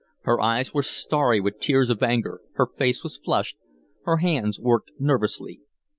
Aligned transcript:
Her 0.21 0.41
eyes 0.41 0.73
were 0.73 0.81
starry 0.81 1.39
with 1.39 1.59
tears 1.59 1.91
of 1.91 2.01
anger, 2.01 2.41
her 2.53 2.65
face 2.65 3.03
was 3.03 3.19
flushed, 3.19 3.55
her 4.05 4.17
hands 4.17 4.59
worked 4.59 4.89
nervously. 4.97 5.61